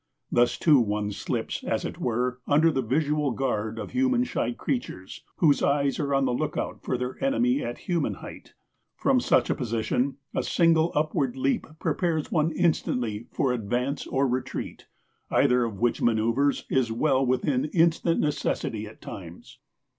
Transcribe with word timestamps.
Thus 0.31 0.57
too 0.57 0.79
one 0.79 1.11
slips, 1.11 1.63
as 1.63 1.85
it 1.85 1.99
were, 1.99 2.39
under 2.47 2.71
the 2.71 2.81
visual 2.81 3.29
guard 3.29 3.77
of 3.77 3.91
human 3.91 4.23
shy 4.23 4.51
creatures, 4.51 5.23
whose 5.35 5.61
eyes 5.61 5.99
are 5.99 6.15
on 6.15 6.25
the 6.25 6.33
lookout 6.33 6.81
for 6.81 6.97
their 6.97 7.23
enemy 7.23 7.63
at 7.63 7.77
human 7.85 8.15
height. 8.15 8.55
From 8.95 9.19
such 9.19 9.51
a 9.51 9.53
position, 9.53 10.17
a 10.33 10.41
single 10.41 10.91
upward 10.95 11.37
leap 11.37 11.67
prepares 11.77 12.31
one 12.31 12.51
instantly 12.53 13.27
for 13.31 13.53
advance 13.53 14.07
or 14.07 14.27
retreat, 14.27 14.87
either 15.29 15.65
of 15.65 15.79
which 15.79 16.01
manoeuvres 16.01 16.65
is 16.67 16.91
well 16.91 17.23
within 17.23 17.65
instant 17.65 18.19
necessity 18.19 18.87
at 18.87 19.01
times. 19.01 19.59